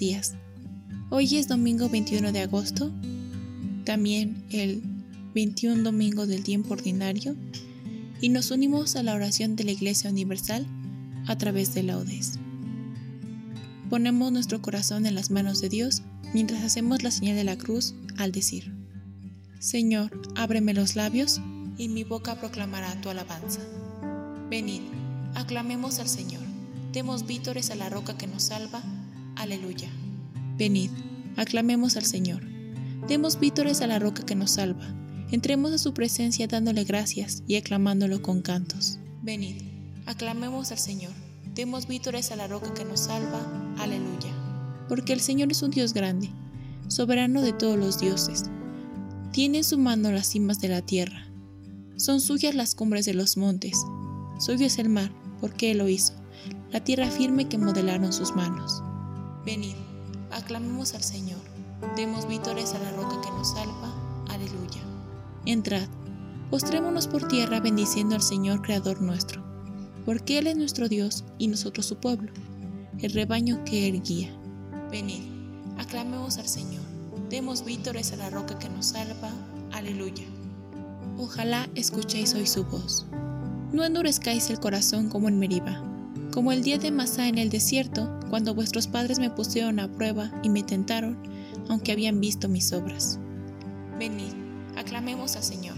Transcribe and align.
Días. 0.00 0.34
Hoy 1.10 1.36
es 1.36 1.46
domingo 1.46 1.88
21 1.88 2.32
de 2.32 2.40
agosto, 2.40 2.90
también 3.84 4.42
el 4.50 4.82
21 5.34 5.82
domingo 5.82 6.26
del 6.26 6.42
tiempo 6.42 6.72
ordinario, 6.72 7.36
y 8.20 8.30
nos 8.30 8.50
unimos 8.50 8.96
a 8.96 9.02
la 9.02 9.14
oración 9.14 9.54
de 9.56 9.64
la 9.64 9.72
Iglesia 9.72 10.10
Universal 10.10 10.66
a 11.26 11.36
través 11.36 11.74
de 11.74 11.82
laudes. 11.82 12.38
Ponemos 13.90 14.32
nuestro 14.32 14.62
corazón 14.62 15.04
en 15.04 15.14
las 15.14 15.30
manos 15.30 15.60
de 15.60 15.68
Dios 15.68 16.02
mientras 16.32 16.64
hacemos 16.64 17.02
la 17.02 17.10
señal 17.10 17.36
de 17.36 17.44
la 17.44 17.58
cruz 17.58 17.94
al 18.16 18.32
decir, 18.32 18.72
Señor, 19.58 20.10
ábreme 20.34 20.72
los 20.72 20.96
labios 20.96 21.40
y 21.76 21.88
mi 21.88 22.04
boca 22.04 22.40
proclamará 22.40 22.98
tu 23.02 23.10
alabanza. 23.10 23.60
Venid, 24.48 24.82
aclamemos 25.34 25.98
al 25.98 26.08
Señor, 26.08 26.42
demos 26.92 27.26
vítores 27.26 27.70
a 27.70 27.74
la 27.74 27.90
roca 27.90 28.16
que 28.16 28.26
nos 28.26 28.44
salva, 28.44 28.82
Aleluya. 29.40 29.88
Venid, 30.58 30.90
aclamemos 31.38 31.96
al 31.96 32.04
Señor. 32.04 32.42
Demos 33.08 33.40
vítores 33.40 33.80
a 33.80 33.86
la 33.86 33.98
roca 33.98 34.22
que 34.22 34.34
nos 34.34 34.50
salva. 34.50 34.94
Entremos 35.30 35.72
a 35.72 35.78
su 35.78 35.94
presencia 35.94 36.46
dándole 36.46 36.84
gracias 36.84 37.42
y 37.46 37.56
aclamándolo 37.56 38.20
con 38.20 38.42
cantos. 38.42 38.98
Venid, 39.22 39.56
aclamemos 40.04 40.72
al 40.72 40.78
Señor. 40.78 41.12
Demos 41.54 41.88
vítores 41.88 42.32
a 42.32 42.36
la 42.36 42.48
roca 42.48 42.74
que 42.74 42.84
nos 42.84 43.00
salva. 43.00 43.40
Aleluya. 43.78 44.28
Porque 44.90 45.14
el 45.14 45.20
Señor 45.20 45.50
es 45.50 45.62
un 45.62 45.70
Dios 45.70 45.94
grande, 45.94 46.28
soberano 46.88 47.40
de 47.40 47.54
todos 47.54 47.78
los 47.78 47.98
dioses. 47.98 48.44
Tiene 49.32 49.58
en 49.58 49.64
su 49.64 49.78
mano 49.78 50.12
las 50.12 50.26
cimas 50.26 50.60
de 50.60 50.68
la 50.68 50.82
tierra. 50.82 51.24
Son 51.96 52.20
suyas 52.20 52.54
las 52.54 52.74
cumbres 52.74 53.06
de 53.06 53.14
los 53.14 53.38
montes. 53.38 53.86
Suyo 54.38 54.66
es 54.66 54.78
el 54.78 54.90
mar, 54.90 55.10
porque 55.40 55.70
Él 55.70 55.78
lo 55.78 55.88
hizo, 55.88 56.12
la 56.72 56.84
tierra 56.84 57.10
firme 57.10 57.48
que 57.48 57.56
modelaron 57.56 58.12
sus 58.12 58.36
manos. 58.36 58.82
Venid, 59.44 59.74
aclamemos 60.30 60.94
al 60.94 61.02
Señor, 61.02 61.38
demos 61.96 62.28
vítores 62.28 62.74
a 62.74 62.78
la 62.78 62.92
roca 62.92 63.20
que 63.22 63.30
nos 63.30 63.52
salva. 63.52 63.94
Aleluya. 64.28 64.82
Entrad, 65.46 65.88
postrémonos 66.50 67.06
por 67.06 67.26
tierra 67.26 67.58
bendiciendo 67.60 68.14
al 68.14 68.22
Señor 68.22 68.60
Creador 68.60 69.00
nuestro, 69.00 69.42
porque 70.04 70.38
Él 70.38 70.46
es 70.46 70.56
nuestro 70.56 70.88
Dios 70.88 71.24
y 71.38 71.48
nosotros 71.48 71.86
su 71.86 71.96
pueblo, 71.96 72.32
el 72.98 73.12
rebaño 73.12 73.64
que 73.64 73.88
Él 73.88 74.02
guía. 74.02 74.30
Venid, 74.90 75.22
aclamemos 75.78 76.36
al 76.36 76.46
Señor, 76.46 76.82
demos 77.30 77.64
vítores 77.64 78.12
a 78.12 78.16
la 78.16 78.28
roca 78.28 78.58
que 78.58 78.68
nos 78.68 78.86
salva. 78.86 79.30
Aleluya. 79.72 80.24
Ojalá 81.16 81.68
escuchéis 81.74 82.34
hoy 82.34 82.46
su 82.46 82.64
voz. 82.64 83.06
No 83.72 83.84
endurezcáis 83.84 84.50
el 84.50 84.60
corazón 84.60 85.08
como 85.08 85.28
en 85.28 85.38
Meriba 85.38 85.82
como 86.30 86.52
el 86.52 86.62
día 86.62 86.78
de 86.78 86.92
Masá 86.92 87.26
en 87.26 87.38
el 87.38 87.50
desierto, 87.50 88.08
cuando 88.30 88.54
vuestros 88.54 88.86
padres 88.86 89.18
me 89.18 89.28
pusieron 89.28 89.80
a 89.80 89.88
prueba 89.88 90.30
y 90.42 90.48
me 90.48 90.62
tentaron, 90.62 91.18
aunque 91.68 91.92
habían 91.92 92.20
visto 92.20 92.48
mis 92.48 92.72
obras. 92.72 93.18
Venid, 93.98 94.32
aclamemos 94.76 95.36
al 95.36 95.42
Señor, 95.42 95.76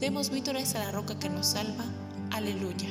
demos 0.00 0.30
vítores 0.30 0.74
a 0.74 0.80
la 0.80 0.90
roca 0.90 1.18
que 1.18 1.28
nos 1.28 1.48
salva. 1.48 1.84
Aleluya. 2.32 2.88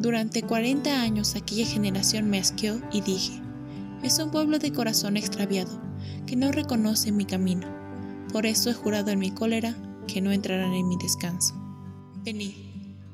Durante 0.00 0.42
cuarenta 0.42 1.02
años 1.02 1.36
aquella 1.36 1.66
generación 1.66 2.30
me 2.30 2.38
asqueó 2.38 2.80
y 2.90 3.02
dije, 3.02 3.40
es 4.02 4.18
un 4.18 4.30
pueblo 4.30 4.58
de 4.58 4.72
corazón 4.72 5.16
extraviado, 5.16 5.80
que 6.26 6.36
no 6.36 6.50
reconoce 6.50 7.12
mi 7.12 7.26
camino. 7.26 7.68
Por 8.32 8.46
eso 8.46 8.70
he 8.70 8.74
jurado 8.74 9.10
en 9.10 9.18
mi 9.18 9.30
cólera 9.30 9.76
que 10.06 10.20
no 10.20 10.32
entrarán 10.32 10.72
en 10.72 10.88
mi 10.88 10.96
descanso. 10.96 11.54
Venid 12.24 12.70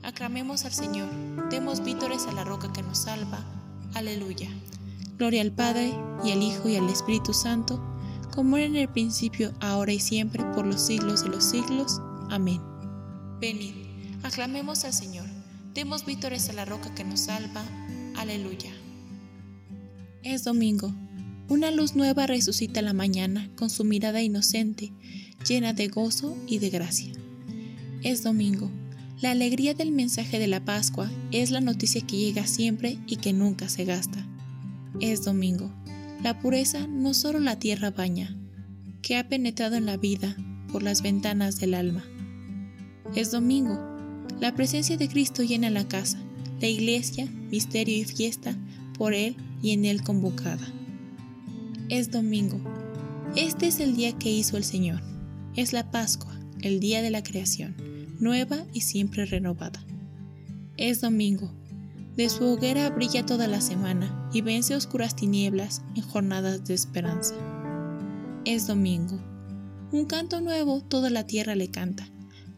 Aclamemos 0.06 0.64
al 0.64 0.72
Señor, 0.72 1.08
demos 1.50 1.82
vítores 1.82 2.28
a 2.28 2.32
la 2.32 2.44
roca 2.44 2.72
que 2.72 2.80
nos 2.80 2.98
salva. 2.98 3.44
Aleluya. 3.94 4.48
Gloria 5.18 5.42
al 5.42 5.52
Padre, 5.52 5.94
y 6.24 6.32
al 6.32 6.42
Hijo, 6.42 6.68
y 6.68 6.76
al 6.76 6.88
Espíritu 6.88 7.32
Santo, 7.32 7.82
como 8.34 8.56
era 8.56 8.66
en 8.66 8.76
el 8.76 8.88
principio, 8.88 9.52
ahora 9.60 9.92
y 9.92 10.00
siempre, 10.00 10.44
por 10.54 10.66
los 10.66 10.82
siglos 10.82 11.22
de 11.22 11.30
los 11.30 11.44
siglos. 11.44 12.00
Amén. 12.28 12.60
Venid, 13.40 13.74
aclamemos 14.22 14.84
al 14.84 14.92
Señor, 14.92 15.26
demos 15.74 16.04
vítores 16.04 16.48
a 16.50 16.52
la 16.52 16.64
roca 16.64 16.94
que 16.94 17.04
nos 17.04 17.20
salva. 17.20 17.64
Aleluya. 18.16 18.72
Es 20.22 20.44
domingo. 20.44 20.92
Una 21.48 21.70
luz 21.70 21.94
nueva 21.94 22.26
resucita 22.26 22.82
la 22.82 22.92
mañana 22.92 23.48
con 23.56 23.70
su 23.70 23.84
mirada 23.84 24.20
inocente, 24.20 24.92
llena 25.48 25.72
de 25.72 25.88
gozo 25.88 26.36
y 26.46 26.58
de 26.58 26.70
gracia. 26.70 27.12
Es 28.02 28.22
domingo 28.22 28.70
la 29.20 29.30
alegría 29.30 29.72
del 29.72 29.92
mensaje 29.92 30.38
de 30.38 30.46
la 30.46 30.62
Pascua 30.64 31.10
es 31.32 31.50
la 31.50 31.62
noticia 31.62 32.02
que 32.02 32.18
llega 32.18 32.46
siempre 32.46 32.98
y 33.06 33.16
que 33.16 33.32
nunca 33.32 33.68
se 33.70 33.86
gasta. 33.86 34.26
Es 35.00 35.24
domingo. 35.24 35.72
La 36.22 36.38
pureza 36.38 36.86
no 36.86 37.14
solo 37.14 37.38
la 37.38 37.58
tierra 37.58 37.90
baña, 37.90 38.36
que 39.00 39.16
ha 39.16 39.26
penetrado 39.26 39.76
en 39.76 39.86
la 39.86 39.96
vida 39.96 40.36
por 40.70 40.82
las 40.82 41.00
ventanas 41.00 41.58
del 41.58 41.72
alma. 41.72 42.04
Es 43.14 43.30
domingo. 43.30 43.78
La 44.38 44.54
presencia 44.54 44.98
de 44.98 45.08
Cristo 45.08 45.42
llena 45.42 45.70
la 45.70 45.88
casa, 45.88 46.18
la 46.60 46.68
iglesia, 46.68 47.26
misterio 47.50 47.96
y 47.96 48.04
fiesta, 48.04 48.54
por 48.98 49.14
Él 49.14 49.36
y 49.62 49.70
en 49.70 49.86
Él 49.86 50.02
convocada. 50.02 50.66
Es 51.88 52.10
domingo. 52.10 52.60
Este 53.34 53.68
es 53.68 53.80
el 53.80 53.96
día 53.96 54.12
que 54.12 54.30
hizo 54.30 54.58
el 54.58 54.64
Señor. 54.64 55.00
Es 55.54 55.72
la 55.72 55.90
Pascua, 55.90 56.38
el 56.60 56.80
día 56.80 57.00
de 57.00 57.10
la 57.10 57.22
creación 57.22 57.95
nueva 58.20 58.64
y 58.72 58.82
siempre 58.82 59.26
renovada. 59.26 59.84
Es 60.76 61.00
domingo. 61.00 61.50
De 62.16 62.28
su 62.30 62.44
hoguera 62.44 62.88
brilla 62.90 63.26
toda 63.26 63.46
la 63.46 63.60
semana 63.60 64.30
y 64.32 64.40
vence 64.40 64.74
oscuras 64.74 65.14
tinieblas 65.14 65.82
en 65.94 66.02
jornadas 66.02 66.64
de 66.64 66.74
esperanza. 66.74 67.34
Es 68.44 68.66
domingo. 68.66 69.18
Un 69.92 70.06
canto 70.06 70.40
nuevo 70.40 70.80
toda 70.80 71.10
la 71.10 71.26
tierra 71.26 71.54
le 71.54 71.70
canta, 71.70 72.08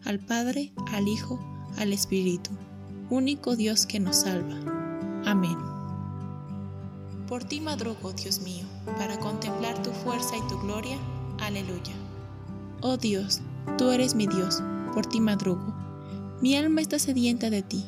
al 0.04 0.20
Padre, 0.20 0.72
al 0.92 1.08
Hijo, 1.08 1.40
al 1.76 1.92
Espíritu, 1.92 2.50
único 3.10 3.56
Dios 3.56 3.84
que 3.86 4.00
nos 4.00 4.16
salva. 4.18 4.60
Amén. 5.24 5.56
Por 7.26 7.44
ti 7.44 7.60
madrugo, 7.60 8.12
Dios 8.12 8.40
mío, 8.40 8.64
para 8.96 9.18
contemplar 9.18 9.82
tu 9.82 9.90
fuerza 9.90 10.36
y 10.36 10.48
tu 10.48 10.58
gloria. 10.60 10.96
Aleluya. 11.40 11.94
Oh 12.80 12.96
Dios, 12.96 13.40
tú 13.76 13.90
eres 13.90 14.14
mi 14.14 14.26
Dios 14.26 14.62
por 14.88 15.06
ti 15.06 15.20
madrugo. 15.20 15.74
Mi 16.40 16.56
alma 16.56 16.80
está 16.80 16.98
sedienta 16.98 17.50
de 17.50 17.62
ti, 17.62 17.84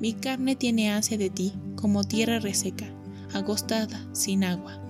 mi 0.00 0.12
carne 0.12 0.56
tiene 0.56 0.90
ansia 0.90 1.16
de 1.16 1.30
ti, 1.30 1.52
como 1.76 2.02
tierra 2.04 2.40
reseca, 2.40 2.86
agostada, 3.32 4.04
sin 4.12 4.44
agua. 4.44 4.80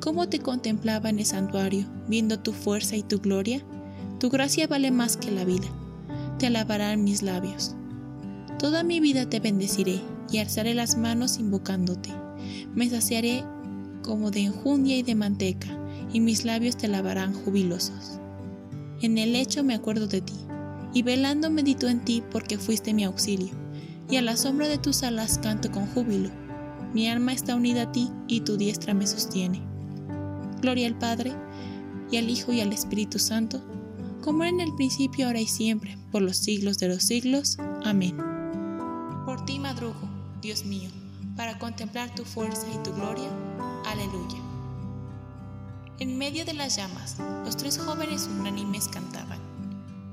cómo 0.00 0.28
te 0.28 0.38
contemplaba 0.38 1.10
en 1.10 1.18
el 1.18 1.26
santuario, 1.26 1.86
viendo 2.08 2.38
tu 2.38 2.52
fuerza 2.52 2.96
y 2.96 3.02
tu 3.02 3.18
gloria. 3.20 3.62
Tu 4.18 4.30
gracia 4.30 4.66
vale 4.66 4.90
más 4.90 5.18
que 5.18 5.30
la 5.30 5.44
vida. 5.44 5.68
Te 6.38 6.46
alabarán 6.46 7.04
mis 7.04 7.22
labios. 7.22 7.74
Toda 8.58 8.82
mi 8.82 8.98
vida 9.00 9.28
te 9.28 9.40
bendeciré 9.40 10.00
y 10.32 10.38
alzaré 10.38 10.72
las 10.72 10.96
manos 10.96 11.38
invocándote. 11.38 12.10
Me 12.74 12.88
saciaré 12.88 13.44
como 14.02 14.30
de 14.30 14.40
enjundia 14.40 14.96
y 14.96 15.02
de 15.02 15.14
manteca, 15.14 15.68
y 16.12 16.20
mis 16.20 16.44
labios 16.44 16.76
te 16.76 16.88
lavarán 16.88 17.34
jubilosos. 17.34 18.18
En 19.02 19.18
el 19.18 19.32
lecho 19.32 19.62
me 19.64 19.74
acuerdo 19.74 20.06
de 20.06 20.22
ti, 20.22 20.34
y 20.92 21.02
velando 21.02 21.50
medito 21.50 21.88
en 21.88 22.04
ti 22.04 22.22
porque 22.30 22.58
fuiste 22.58 22.94
mi 22.94 23.04
auxilio, 23.04 23.54
y 24.08 24.16
a 24.16 24.22
la 24.22 24.36
sombra 24.36 24.68
de 24.68 24.78
tus 24.78 25.02
alas 25.02 25.38
canto 25.38 25.70
con 25.70 25.86
júbilo. 25.86 26.30
Mi 26.92 27.08
alma 27.08 27.32
está 27.32 27.54
unida 27.54 27.82
a 27.82 27.92
ti 27.92 28.10
y 28.26 28.40
tu 28.40 28.56
diestra 28.56 28.94
me 28.94 29.06
sostiene. 29.06 29.62
Gloria 30.60 30.86
al 30.86 30.98
Padre, 30.98 31.32
y 32.10 32.16
al 32.16 32.28
Hijo 32.28 32.52
y 32.52 32.60
al 32.60 32.72
Espíritu 32.72 33.18
Santo, 33.18 33.62
como 34.20 34.44
en 34.44 34.60
el 34.60 34.74
principio, 34.74 35.26
ahora 35.26 35.40
y 35.40 35.46
siempre, 35.46 35.96
por 36.10 36.22
los 36.22 36.36
siglos 36.36 36.78
de 36.78 36.88
los 36.88 37.02
siglos. 37.04 37.56
Amén. 37.84 38.16
Por 39.24 39.44
ti 39.44 39.58
madrugo, 39.58 40.08
Dios 40.42 40.64
mío, 40.64 40.90
para 41.36 41.58
contemplar 41.58 42.14
tu 42.14 42.24
fuerza 42.24 42.66
y 42.68 42.82
tu 42.82 42.92
gloria. 42.92 43.30
Aleluya. 43.86 44.38
En 45.98 46.18
medio 46.18 46.44
de 46.44 46.54
las 46.54 46.76
llamas, 46.76 47.16
los 47.44 47.56
tres 47.56 47.78
jóvenes 47.78 48.28
unánimes 48.38 48.88
cantaban, 48.88 49.38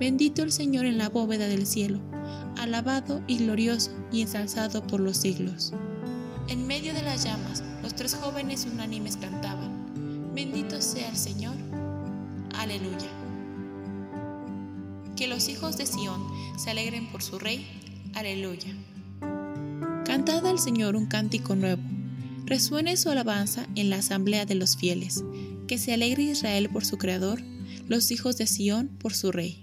Bendito 0.00 0.42
el 0.42 0.50
Señor 0.50 0.86
en 0.86 0.98
la 0.98 1.08
bóveda 1.08 1.46
del 1.46 1.66
cielo, 1.66 2.00
alabado 2.58 3.22
y 3.28 3.38
glorioso 3.38 3.92
y 4.10 4.22
ensalzado 4.22 4.84
por 4.84 4.98
los 4.98 5.18
siglos. 5.18 5.72
En 6.48 6.66
medio 6.66 6.92
de 6.94 7.02
las 7.02 7.22
llamas, 7.22 7.62
los 7.82 7.94
tres 7.94 8.16
jóvenes 8.16 8.66
unánimes 8.70 9.16
cantaban, 9.16 10.34
Bendito 10.34 10.80
sea 10.80 11.08
el 11.08 11.16
Señor. 11.16 11.54
Aleluya 12.56 13.20
que 15.20 15.28
los 15.28 15.50
hijos 15.50 15.76
de 15.76 15.84
Sión 15.84 16.18
se 16.56 16.70
alegren 16.70 17.12
por 17.12 17.22
su 17.22 17.38
rey. 17.38 17.66
Aleluya. 18.14 18.74
Cantad 20.06 20.46
al 20.46 20.58
Señor 20.58 20.96
un 20.96 21.04
cántico 21.04 21.54
nuevo. 21.54 21.82
Resuene 22.46 22.96
su 22.96 23.10
alabanza 23.10 23.66
en 23.74 23.90
la 23.90 23.96
asamblea 23.96 24.46
de 24.46 24.54
los 24.54 24.78
fieles. 24.78 25.22
Que 25.68 25.76
se 25.76 25.92
alegre 25.92 26.22
Israel 26.22 26.70
por 26.70 26.86
su 26.86 26.96
Creador, 26.96 27.42
los 27.86 28.10
hijos 28.12 28.38
de 28.38 28.46
Sión 28.46 28.88
por 28.88 29.12
su 29.12 29.30
rey. 29.30 29.62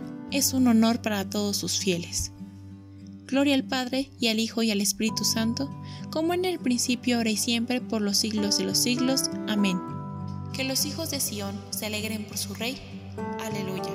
es 0.31 0.53
un 0.53 0.67
honor 0.67 1.01
para 1.01 1.29
todos 1.29 1.57
sus 1.57 1.77
fieles. 1.77 2.31
Gloria 3.27 3.55
al 3.55 3.63
Padre 3.63 4.09
y 4.19 4.27
al 4.27 4.39
Hijo 4.39 4.61
y 4.61 4.71
al 4.71 4.81
Espíritu 4.81 5.23
Santo, 5.23 5.69
como 6.11 6.33
en 6.33 6.43
el 6.43 6.59
principio, 6.59 7.17
ahora 7.17 7.29
y 7.29 7.37
siempre, 7.37 7.79
por 7.79 8.01
los 8.01 8.17
siglos 8.17 8.57
de 8.57 8.65
los 8.65 8.77
siglos. 8.77 9.29
Amén. 9.47 9.79
Que 10.53 10.65
los 10.65 10.85
hijos 10.85 11.11
de 11.11 11.21
Sión 11.21 11.55
se 11.69 11.85
alegren 11.85 12.25
por 12.25 12.37
su 12.37 12.53
Rey. 12.53 12.77
Aleluya. 13.39 13.91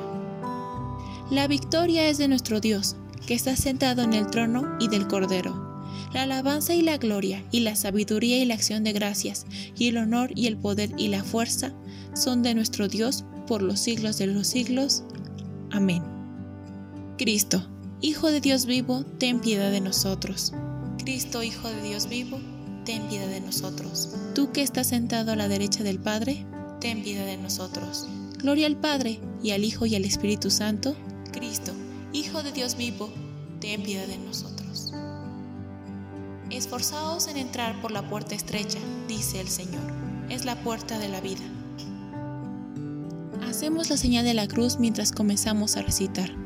La 1.30 1.48
victoria 1.48 2.08
es 2.08 2.16
de 2.18 2.28
nuestro 2.28 2.60
Dios, 2.60 2.96
que 3.26 3.34
está 3.34 3.56
sentado 3.56 4.02
en 4.02 4.14
el 4.14 4.28
trono 4.28 4.76
y 4.80 4.88
del 4.88 5.06
Cordero. 5.06 5.66
La 6.14 6.22
alabanza 6.22 6.74
y 6.74 6.80
la 6.80 6.96
gloria, 6.96 7.44
y 7.50 7.60
la 7.60 7.76
sabiduría 7.76 8.38
y 8.38 8.46
la 8.46 8.54
acción 8.54 8.84
de 8.84 8.92
gracias, 8.92 9.44
y 9.76 9.88
el 9.88 9.98
honor 9.98 10.30
y 10.34 10.46
el 10.46 10.56
poder 10.56 10.92
y 10.96 11.08
la 11.08 11.24
fuerza 11.24 11.74
son 12.14 12.42
de 12.42 12.54
nuestro 12.54 12.88
Dios 12.88 13.24
por 13.46 13.60
los 13.60 13.80
siglos 13.80 14.16
de 14.16 14.28
los 14.28 14.46
siglos. 14.46 15.02
Amén. 15.70 16.15
Cristo, 17.18 17.66
Hijo 18.02 18.30
de 18.30 18.42
Dios 18.42 18.66
vivo, 18.66 19.02
ten 19.18 19.40
piedad 19.40 19.70
de 19.70 19.80
nosotros. 19.80 20.52
Cristo, 20.98 21.42
Hijo 21.42 21.66
de 21.68 21.80
Dios 21.80 22.10
vivo, 22.10 22.38
ten 22.84 23.08
piedad 23.08 23.28
de 23.28 23.40
nosotros. 23.40 24.10
Tú 24.34 24.52
que 24.52 24.60
estás 24.60 24.88
sentado 24.88 25.32
a 25.32 25.36
la 25.36 25.48
derecha 25.48 25.82
del 25.82 25.98
Padre, 25.98 26.44
ten 26.78 27.02
piedad 27.02 27.24
de 27.24 27.38
nosotros. 27.38 28.06
Gloria 28.36 28.66
al 28.66 28.76
Padre, 28.76 29.18
y 29.42 29.52
al 29.52 29.64
Hijo 29.64 29.86
y 29.86 29.94
al 29.94 30.04
Espíritu 30.04 30.50
Santo. 30.50 30.94
Cristo, 31.32 31.72
Hijo 32.12 32.42
de 32.42 32.52
Dios 32.52 32.76
vivo, 32.76 33.10
ten 33.60 33.82
piedad 33.82 34.06
de 34.06 34.18
nosotros. 34.18 34.92
Esforzaos 36.50 37.28
en 37.28 37.38
entrar 37.38 37.80
por 37.80 37.92
la 37.92 38.06
puerta 38.10 38.34
estrecha, 38.34 38.78
dice 39.08 39.40
el 39.40 39.48
Señor. 39.48 39.90
Es 40.28 40.44
la 40.44 40.62
puerta 40.62 40.98
de 40.98 41.08
la 41.08 41.22
vida. 41.22 41.44
Hacemos 43.48 43.88
la 43.88 43.96
señal 43.96 44.26
de 44.26 44.34
la 44.34 44.46
cruz 44.46 44.78
mientras 44.78 45.12
comenzamos 45.12 45.78
a 45.78 45.82
recitar. 45.82 46.45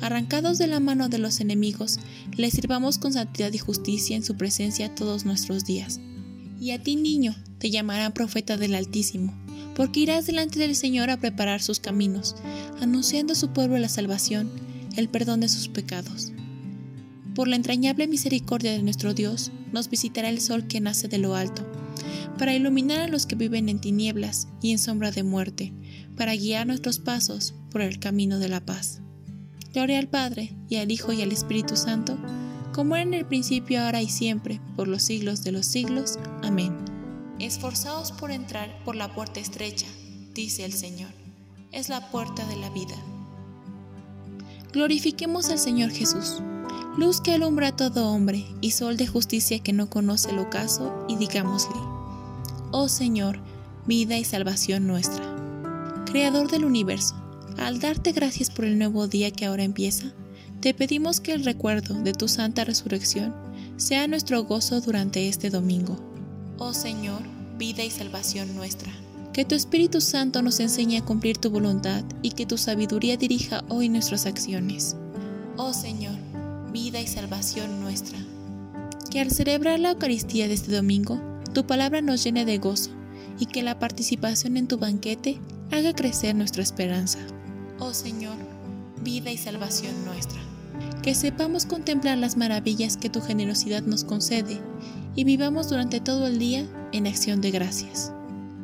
arrancados 0.00 0.58
de 0.58 0.66
la 0.66 0.80
mano 0.80 1.08
de 1.08 1.18
los 1.18 1.40
enemigos, 1.40 1.98
le 2.36 2.50
sirvamos 2.50 2.98
con 2.98 3.12
santidad 3.12 3.52
y 3.52 3.58
justicia 3.58 4.16
en 4.16 4.24
su 4.24 4.36
presencia 4.36 4.94
todos 4.94 5.24
nuestros 5.24 5.64
días. 5.64 6.00
Y 6.60 6.72
a 6.72 6.82
ti, 6.82 6.96
niño, 6.96 7.36
te 7.58 7.70
llamarán 7.70 8.12
profeta 8.12 8.56
del 8.56 8.74
Altísimo, 8.74 9.32
porque 9.74 10.00
irás 10.00 10.26
delante 10.26 10.58
del 10.58 10.74
Señor 10.74 11.10
a 11.10 11.18
preparar 11.18 11.62
sus 11.62 11.80
caminos, 11.80 12.36
anunciando 12.80 13.32
a 13.32 13.36
su 13.36 13.52
pueblo 13.52 13.78
la 13.78 13.88
salvación, 13.88 14.50
el 14.96 15.08
perdón 15.08 15.40
de 15.40 15.48
sus 15.48 15.68
pecados. 15.68 16.32
Por 17.34 17.46
la 17.46 17.56
entrañable 17.56 18.08
misericordia 18.08 18.72
de 18.72 18.82
nuestro 18.82 19.14
Dios, 19.14 19.52
nos 19.72 19.88
visitará 19.88 20.28
el 20.28 20.40
sol 20.40 20.66
que 20.66 20.80
nace 20.80 21.06
de 21.06 21.18
lo 21.18 21.36
alto, 21.36 21.64
para 22.38 22.54
iluminar 22.54 23.00
a 23.00 23.08
los 23.08 23.26
que 23.26 23.36
viven 23.36 23.68
en 23.68 23.80
tinieblas 23.80 24.48
y 24.62 24.72
en 24.72 24.78
sombra 24.78 25.10
de 25.10 25.22
muerte, 25.22 25.72
para 26.16 26.34
guiar 26.34 26.66
nuestros 26.66 26.98
pasos 26.98 27.54
por 27.70 27.80
el 27.80 28.00
camino 28.00 28.38
de 28.38 28.48
la 28.48 28.64
paz. 28.64 29.02
Gloria 29.72 29.98
al 29.98 30.08
Padre, 30.08 30.54
y 30.68 30.76
al 30.76 30.90
Hijo, 30.90 31.12
y 31.12 31.22
al 31.22 31.32
Espíritu 31.32 31.76
Santo, 31.76 32.16
como 32.72 32.96
era 32.96 33.02
en 33.02 33.14
el 33.14 33.26
principio, 33.26 33.82
ahora 33.82 34.00
y 34.00 34.08
siempre, 34.08 34.60
por 34.76 34.88
los 34.88 35.02
siglos 35.02 35.42
de 35.42 35.52
los 35.52 35.66
siglos. 35.66 36.18
Amén. 36.42 36.76
Esforzaos 37.38 38.12
por 38.12 38.30
entrar 38.30 38.82
por 38.84 38.96
la 38.96 39.14
puerta 39.14 39.40
estrecha, 39.40 39.86
dice 40.34 40.64
el 40.64 40.72
Señor. 40.72 41.10
Es 41.72 41.88
la 41.88 42.10
puerta 42.10 42.46
de 42.46 42.56
la 42.56 42.70
vida. 42.70 42.94
Glorifiquemos 44.72 45.50
al 45.50 45.58
Señor 45.58 45.90
Jesús, 45.90 46.42
luz 46.96 47.20
que 47.20 47.32
alumbra 47.32 47.68
a 47.68 47.76
todo 47.76 48.08
hombre 48.08 48.46
y 48.60 48.70
sol 48.70 48.96
de 48.96 49.06
justicia 49.06 49.60
que 49.60 49.72
no 49.72 49.90
conoce 49.90 50.30
el 50.30 50.38
ocaso, 50.38 51.04
y 51.08 51.16
digámosle, 51.16 51.76
Oh 52.70 52.88
Señor, 52.88 53.40
vida 53.86 54.18
y 54.18 54.24
salvación 54.24 54.86
nuestra. 54.86 55.24
Creador 56.06 56.50
del 56.50 56.64
universo, 56.64 57.14
al 57.58 57.80
darte 57.80 58.12
gracias 58.12 58.50
por 58.50 58.64
el 58.64 58.78
nuevo 58.78 59.08
día 59.08 59.30
que 59.30 59.44
ahora 59.44 59.64
empieza, 59.64 60.12
te 60.60 60.74
pedimos 60.74 61.20
que 61.20 61.32
el 61.32 61.44
recuerdo 61.44 61.94
de 62.02 62.12
tu 62.12 62.28
santa 62.28 62.64
resurrección 62.64 63.34
sea 63.76 64.06
nuestro 64.06 64.44
gozo 64.44 64.80
durante 64.80 65.28
este 65.28 65.50
domingo. 65.50 65.96
Oh 66.58 66.72
Señor, 66.72 67.22
vida 67.58 67.84
y 67.84 67.90
salvación 67.90 68.54
nuestra. 68.56 68.92
Que 69.32 69.44
tu 69.44 69.54
Espíritu 69.54 70.00
Santo 70.00 70.42
nos 70.42 70.58
enseñe 70.58 70.96
a 70.98 71.04
cumplir 71.04 71.38
tu 71.38 71.50
voluntad 71.50 72.02
y 72.22 72.30
que 72.30 72.46
tu 72.46 72.58
sabiduría 72.58 73.16
dirija 73.16 73.62
hoy 73.68 73.88
nuestras 73.88 74.26
acciones. 74.26 74.96
Oh 75.56 75.72
Señor, 75.72 76.16
vida 76.72 77.00
y 77.00 77.06
salvación 77.06 77.80
nuestra. 77.80 78.18
Que 79.10 79.20
al 79.20 79.30
celebrar 79.30 79.78
la 79.78 79.90
Eucaristía 79.90 80.48
de 80.48 80.54
este 80.54 80.72
domingo, 80.72 81.20
tu 81.54 81.66
palabra 81.66 82.02
nos 82.02 82.24
llene 82.24 82.44
de 82.44 82.58
gozo 82.58 82.90
y 83.38 83.46
que 83.46 83.62
la 83.62 83.78
participación 83.78 84.56
en 84.56 84.66
tu 84.66 84.78
banquete 84.78 85.38
haga 85.70 85.94
crecer 85.94 86.34
nuestra 86.34 86.62
esperanza 86.62 87.18
oh 87.80 87.94
Señor, 87.94 88.36
vida 89.02 89.30
y 89.30 89.38
salvación 89.38 90.04
nuestra. 90.04 90.38
Que 91.02 91.14
sepamos 91.14 91.66
contemplar 91.66 92.18
las 92.18 92.36
maravillas 92.36 92.96
que 92.96 93.10
tu 93.10 93.20
generosidad 93.20 93.82
nos 93.82 94.04
concede 94.04 94.60
y 95.14 95.24
vivamos 95.24 95.68
durante 95.68 96.00
todo 96.00 96.26
el 96.26 96.38
día 96.38 96.66
en 96.92 97.06
acción 97.06 97.40
de 97.40 97.50
gracias. 97.50 98.12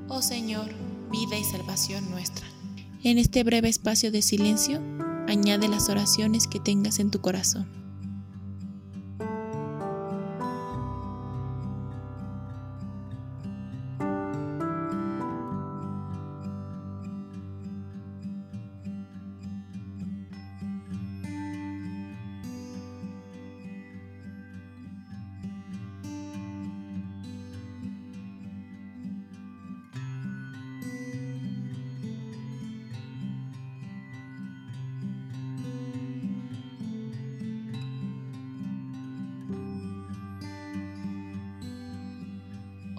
Oh 0.09 0.23
Señor, 0.23 0.71
vida 1.11 1.39
y 1.39 1.45
salvación 1.45 2.11
nuestra. 2.11 2.47
En 3.03 3.19
este 3.19 3.45
breve 3.45 3.69
espacio 3.69 4.11
de 4.11 4.23
silencio, 4.23 4.81
añade 5.29 5.69
las 5.69 5.89
oraciones 5.89 6.47
que 6.47 6.61
tengas 6.61 6.99
en 6.99 7.11
tu 7.11 7.21
corazón. 7.21 7.84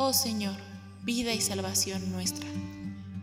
Oh 0.08 0.14
Señor, 0.14 0.54
vida 1.04 1.34
y 1.34 1.42
salvación 1.42 2.12
nuestra. 2.12 2.48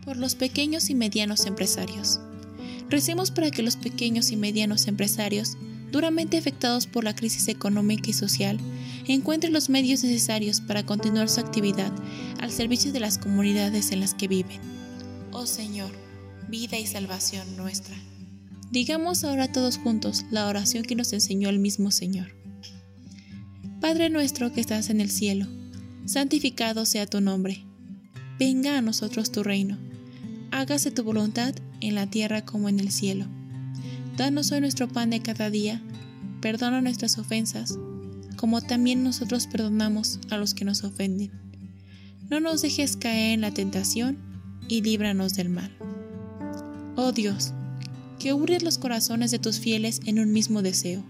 Por 0.03 0.17
los 0.17 0.35
pequeños 0.35 0.89
y 0.89 0.95
medianos 0.95 1.45
empresarios. 1.45 2.19
Recemos 2.89 3.31
para 3.31 3.51
que 3.51 3.63
los 3.63 3.77
pequeños 3.77 4.31
y 4.31 4.35
medianos 4.35 4.89
empresarios, 4.89 5.55
duramente 5.93 6.37
afectados 6.37 6.85
por 6.85 7.05
la 7.05 7.15
crisis 7.15 7.47
económica 7.47 8.09
y 8.09 8.13
social, 8.13 8.59
encuentren 9.07 9.53
los 9.53 9.69
medios 9.69 10.03
necesarios 10.03 10.59
para 10.59 10.85
continuar 10.85 11.29
su 11.29 11.39
actividad 11.39 11.93
al 12.41 12.51
servicio 12.51 12.91
de 12.91 12.99
las 12.99 13.17
comunidades 13.17 13.93
en 13.93 14.01
las 14.01 14.13
que 14.13 14.27
viven. 14.27 14.59
Oh 15.31 15.45
Señor, 15.45 15.91
vida 16.49 16.77
y 16.77 16.85
salvación 16.85 17.55
nuestra. 17.55 17.95
Digamos 18.71 19.23
ahora 19.23 19.49
todos 19.49 19.77
juntos 19.77 20.25
la 20.31 20.47
oración 20.47 20.83
que 20.83 20.97
nos 20.97 21.13
enseñó 21.13 21.47
el 21.47 21.59
mismo 21.59 21.91
Señor. 21.91 22.35
Padre 23.79 24.09
nuestro 24.09 24.51
que 24.51 24.59
estás 24.59 24.89
en 24.89 24.99
el 24.99 25.09
cielo, 25.09 25.47
santificado 26.05 26.85
sea 26.85 27.05
tu 27.05 27.21
nombre. 27.21 27.65
Venga 28.39 28.77
a 28.77 28.81
nosotros 28.81 29.31
tu 29.31 29.43
reino. 29.43 29.77
Hágase 30.51 30.91
tu 30.91 31.03
voluntad 31.03 31.55
en 31.81 31.95
la 31.95 32.07
tierra 32.07 32.45
como 32.45 32.69
en 32.69 32.79
el 32.79 32.91
cielo. 32.91 33.25
Danos 34.17 34.51
hoy 34.51 34.61
nuestro 34.61 34.87
pan 34.87 35.09
de 35.09 35.21
cada 35.21 35.49
día. 35.49 35.81
Perdona 36.41 36.81
nuestras 36.81 37.17
ofensas, 37.17 37.77
como 38.35 38.61
también 38.61 39.03
nosotros 39.03 39.47
perdonamos 39.47 40.19
a 40.29 40.37
los 40.37 40.53
que 40.53 40.65
nos 40.65 40.83
ofenden. 40.83 41.31
No 42.29 42.39
nos 42.39 42.61
dejes 42.61 42.97
caer 42.97 43.33
en 43.33 43.41
la 43.41 43.51
tentación 43.51 44.17
y 44.67 44.81
líbranos 44.81 45.33
del 45.35 45.49
mal. 45.49 45.71
Oh 46.95 47.11
Dios, 47.11 47.53
que 48.19 48.33
ubres 48.33 48.61
los 48.61 48.77
corazones 48.77 49.31
de 49.31 49.39
tus 49.39 49.59
fieles 49.59 50.01
en 50.05 50.19
un 50.19 50.31
mismo 50.31 50.61
deseo 50.61 51.03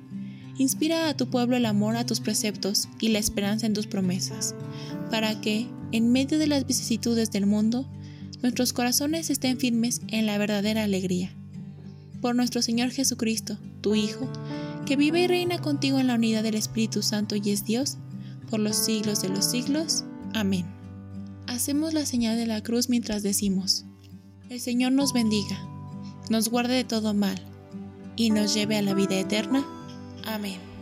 Inspira 0.57 1.09
a 1.09 1.17
tu 1.17 1.29
pueblo 1.29 1.55
el 1.55 1.65
amor 1.65 1.95
a 1.95 2.05
tus 2.05 2.19
preceptos 2.19 2.87
y 2.99 3.09
la 3.09 3.19
esperanza 3.19 3.65
en 3.65 3.73
tus 3.73 3.87
promesas, 3.87 4.53
para 5.09 5.41
que, 5.41 5.67
en 5.91 6.11
medio 6.11 6.37
de 6.37 6.47
las 6.47 6.67
vicisitudes 6.67 7.31
del 7.31 7.45
mundo, 7.45 7.87
nuestros 8.41 8.73
corazones 8.73 9.29
estén 9.29 9.57
firmes 9.57 10.01
en 10.09 10.25
la 10.25 10.37
verdadera 10.37 10.83
alegría. 10.83 11.31
Por 12.21 12.35
nuestro 12.35 12.61
Señor 12.61 12.91
Jesucristo, 12.91 13.57
tu 13.81 13.95
Hijo, 13.95 14.31
que 14.85 14.95
vive 14.95 15.21
y 15.21 15.27
reina 15.27 15.59
contigo 15.59 15.99
en 15.99 16.07
la 16.07 16.15
unidad 16.15 16.43
del 16.43 16.55
Espíritu 16.55 17.01
Santo 17.01 17.35
y 17.35 17.49
es 17.49 17.65
Dios, 17.65 17.97
por 18.49 18.59
los 18.59 18.75
siglos 18.75 19.21
de 19.21 19.29
los 19.29 19.45
siglos. 19.45 20.03
Amén. 20.33 20.65
Hacemos 21.47 21.93
la 21.93 22.05
señal 22.05 22.37
de 22.37 22.45
la 22.45 22.61
cruz 22.61 22.89
mientras 22.89 23.23
decimos, 23.23 23.85
el 24.49 24.59
Señor 24.59 24.91
nos 24.91 25.13
bendiga, 25.13 25.57
nos 26.29 26.49
guarde 26.49 26.75
de 26.75 26.83
todo 26.83 27.13
mal, 27.13 27.41
y 28.15 28.29
nos 28.29 28.53
lleve 28.53 28.77
a 28.77 28.81
la 28.81 28.93
vida 28.93 29.15
eterna. 29.15 29.65
Amén. 30.25 30.72